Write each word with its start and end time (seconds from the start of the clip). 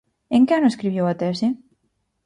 En 0.35 0.41
que 0.47 0.55
ano 0.57 0.71
escribiu 0.73 1.05
a 1.07 1.17
tese? 1.21 1.47